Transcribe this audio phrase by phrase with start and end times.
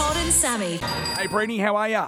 [0.00, 0.76] Todd and Sammy.
[1.18, 2.06] Hey, Breeny, how are you?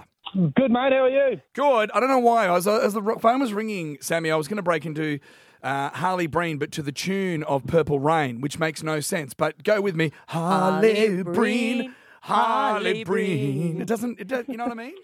[0.55, 0.91] Good, mate.
[0.93, 1.39] How are you?
[1.53, 1.91] Good.
[1.93, 2.47] I don't know why.
[2.47, 4.31] I was as the phone was ringing, Sammy.
[4.31, 5.19] I was going to break into
[5.61, 9.35] uh, Harley Breen, but to the tune of Purple Rain, which makes no sense.
[9.35, 11.33] But go with me, Harley, Harley Breen.
[11.33, 11.95] Breen,
[12.25, 13.71] Harley Harley Breen.
[13.73, 13.81] Breen.
[13.81, 14.17] It doesn't.
[14.19, 14.93] It does, you know what I mean?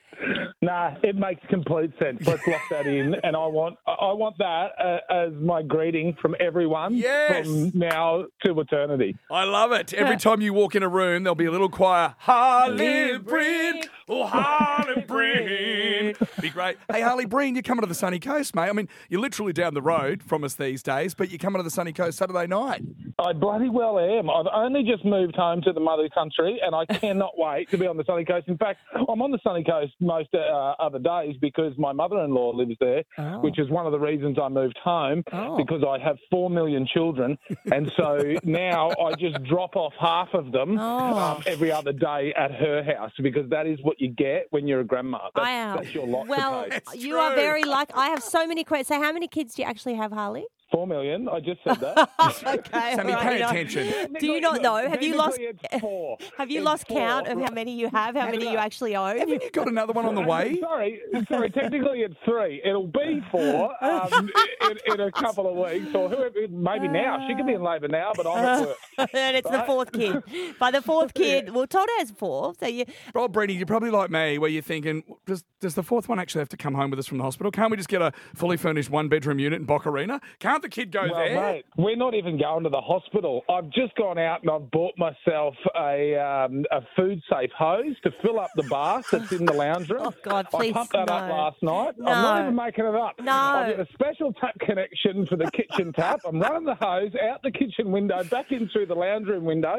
[0.61, 2.27] Nah, it makes complete sense.
[2.27, 6.35] Let's lock that in, and I want I want that uh, as my greeting from
[6.37, 7.47] everyone Yes.
[7.47, 9.17] from now to eternity.
[9.31, 9.93] I love it.
[9.93, 12.13] Every time you walk in a room, there'll be a little choir.
[12.17, 13.83] Harley Breen.
[14.09, 15.88] Oh, Harley Breen.
[16.41, 16.77] Be great.
[16.91, 18.69] Hey, Harley Breen, you're coming to the sunny coast, mate.
[18.69, 21.63] I mean, you're literally down the road from us these days, but you're coming to
[21.63, 22.81] the sunny coast Saturday night.
[23.19, 24.29] I bloody well am.
[24.29, 27.85] I've only just moved home to the mother country, and I cannot wait to be
[27.85, 28.47] on the sunny coast.
[28.47, 30.39] In fact, I'm on the sunny coast most uh,
[30.79, 33.03] other days because my mother-in-law lives there,
[33.41, 35.23] which is one of the reasons I moved home
[35.57, 37.37] because I have four million children,
[37.71, 42.51] and so now I just drop off half of them um, every other day at
[42.51, 45.29] her house because that is what you get when you're a grandma.
[45.35, 45.77] That's, I am.
[45.77, 47.93] that's your lot to well, you are very lucky.
[47.95, 48.87] I have so many questions.
[48.87, 50.45] So, how many kids do you actually have, Harley?
[50.71, 51.27] Four million.
[51.27, 52.09] I just said that.
[52.45, 54.13] okay, Sammy, all pay right, attention.
[54.19, 54.75] Do you not know?
[54.87, 55.39] Have you lost?
[55.79, 56.17] Four.
[56.37, 58.15] Have you It's lost four, count of how many you have?
[58.15, 59.17] How many you actually own?
[59.17, 60.59] Haven't you got another one on the way?
[60.59, 61.49] Sorry, sorry.
[61.49, 62.61] Technically, it's three.
[62.63, 64.29] It'll be four um,
[64.69, 66.47] in, in a couple of weeks, or whoever.
[66.49, 67.27] Maybe now.
[67.27, 68.77] She could be in labour now, but I'm at work.
[69.13, 70.21] and it's the fourth kid.
[70.59, 72.53] By the fourth kid, well, Todd has four.
[72.59, 76.07] So you, Rob Brady, you're probably like me, where you're thinking, does, does the fourth
[76.07, 77.51] one actually have to come home with us from the hospital?
[77.51, 80.21] Can't we just get a fully furnished one bedroom unit in Bokarina?
[80.39, 81.35] Can't the kid go Well, there?
[81.53, 83.43] mate, we're not even going to the hospital.
[83.49, 88.11] I've just gone out and I've bought myself a um, a food safe hose to
[88.21, 90.01] fill up the bath that's in the lounge room.
[90.03, 91.93] Oh, God, please, I pumped that up last night.
[91.97, 92.11] No.
[92.11, 93.19] I'm not even making it up.
[93.19, 93.31] No.
[93.31, 96.19] I've got a special tap connection for the kitchen tap.
[96.25, 99.77] I'm running the hose out the kitchen window, back in through the lounge room window.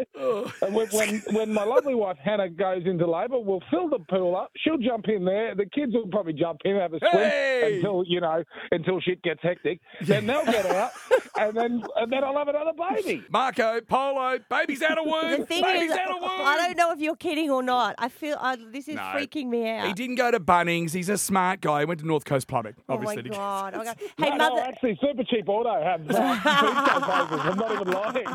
[0.63, 4.37] And when, when when my lovely wife Hannah goes into labour, we'll fill the pool
[4.37, 4.51] up.
[4.57, 5.55] She'll jump in there.
[5.55, 7.77] The kids will probably jump in, have a swim Hey!
[7.77, 9.81] until you know until shit gets hectic.
[10.03, 10.91] Then they'll get out,
[11.39, 13.25] and then and then I'll have another baby.
[13.31, 15.41] Marco, Polo, baby's out of womb.
[15.41, 16.31] the thing baby's is, out of womb.
[16.31, 17.95] I don't know if you're kidding or not.
[17.99, 19.03] I feel uh, this is No.
[19.03, 19.87] freaking me out.
[19.87, 20.93] He didn't go to Bunnings.
[20.93, 21.81] He's a smart guy.
[21.81, 23.23] He went to North Coast Plumbing, Oh my obviously.
[23.25, 23.75] to get- god!
[23.75, 23.97] Oh my god!
[24.19, 24.63] Hey, no, no, mother.
[24.63, 27.47] actually, Super Cheap Auto have uh, food safe hoses.
[27.47, 28.27] I'm not even lying.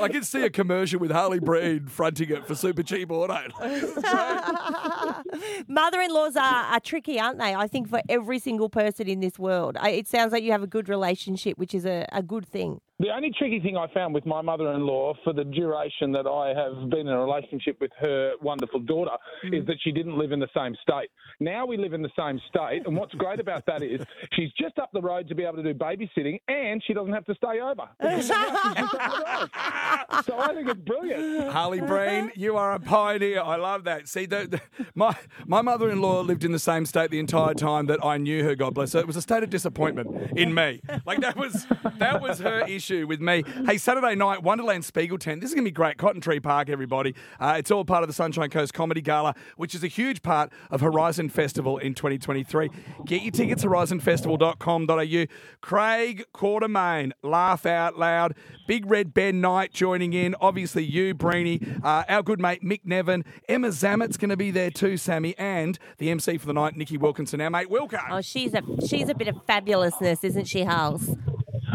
[0.00, 3.40] I can see a commercial with Harley Breen fronting it for super cheap auto.
[5.68, 7.54] Mother-in-laws are, are tricky, aren't they?
[7.54, 9.76] I think for every single person in this world.
[9.80, 12.80] I, it sounds like you have a good relationship, which is a, a good thing.
[13.00, 16.90] The only tricky thing I found with my mother-in-law for the duration that I have
[16.90, 19.54] been in a relationship with her wonderful daughter hmm.
[19.54, 21.08] is that she didn't live in the same state.
[21.40, 24.02] Now we live in the same state, and what's great about that is
[24.34, 27.24] she's just up the road to be able to do babysitting, and she doesn't have
[27.24, 27.88] to stay over.
[28.10, 28.44] Because now
[28.74, 30.24] she's just up the road.
[30.26, 31.52] So I think it's brilliant.
[31.52, 33.40] Harley Breen, you are a pioneer.
[33.40, 34.08] I love that.
[34.08, 37.54] See, the, the, my my mother in law lived in the same state the entire
[37.54, 38.54] time that I knew her.
[38.54, 38.98] God bless her.
[38.98, 40.82] It was a state of disappointment in me.
[41.06, 41.66] Like that was
[41.98, 43.44] that was her issue with me.
[43.66, 45.40] Hey, Saturday night, Wonderland Spiegel tent.
[45.40, 45.96] This is gonna be great.
[45.96, 47.14] Cotton Tree Park, everybody.
[47.38, 50.52] Uh, it's all part of the Sunshine Coast Comedy Gala, which is a huge part
[50.70, 52.68] of Horizon Festival in 2023.
[53.06, 55.26] Get your tickets horizonfestival.com.au.
[55.60, 58.34] Craig Quartermaine, laugh out loud.
[58.66, 60.34] Big Red Ben Knight joining in.
[60.40, 63.24] Obviously, you, Breeny, uh, our good mate Mick Neven.
[63.48, 66.96] Emma Zamet's going to be there too, Sammy, and the MC for the night, Nikki
[66.96, 67.40] Wilkinson.
[67.40, 68.00] Our mate Wilco.
[68.10, 71.10] Oh, she's a she's a bit of fabulousness, isn't she, Hals?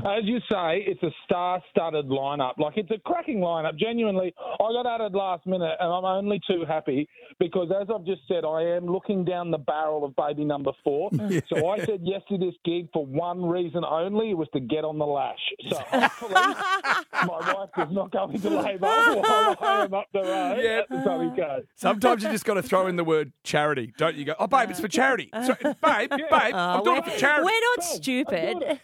[0.06, 2.60] As you say, it's a star-studded lineup.
[2.60, 3.76] Like it's a cracking lineup.
[3.78, 8.22] Genuinely, I got added last minute, and I'm only too happy because, as I've just
[8.28, 11.10] said, I am looking down the barrel of baby number four.
[11.50, 14.84] So I said yes to this gig for one reason only: it was to get
[14.86, 15.40] on the lash.
[15.70, 20.60] So hopefully, my wife is not going to labour while I am up the road
[20.64, 20.80] Yeah.
[20.82, 21.68] at the sunny coast.
[21.76, 24.26] Sometimes you just got to throw in the word charity, don't you?
[24.26, 25.30] Go, oh, babe, it's for charity.
[25.46, 27.46] So, babe, babe, oh, I'm doing it for charity.
[27.46, 28.80] We're not stupid.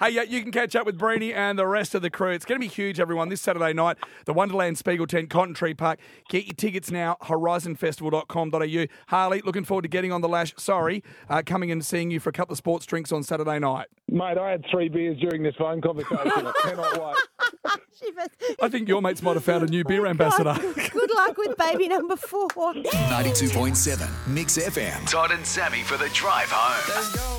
[0.00, 2.30] Hey, yeah, you can catch up with Breeny and the rest of the crew.
[2.30, 3.96] It's going to be huge, everyone, this Saturday night.
[4.26, 5.98] The Wonderland Spiegel Tent, Cotton Tree Park.
[6.28, 8.86] Get your tickets now, horizonfestival.com.au.
[9.08, 10.54] Harley, looking forward to getting on the lash.
[10.58, 13.86] Sorry, uh, coming and seeing you for a couple of sports drinks on Saturday night.
[14.08, 16.18] Mate, I had three beers during this phone conversation.
[16.26, 17.16] I cannot wait.
[18.62, 20.54] I think your mates might have found a new beer ambassador.
[20.60, 22.48] Good luck with baby number four.
[22.48, 25.10] 92.7 Mix FM.
[25.10, 27.36] Todd and Sammy for the drive home.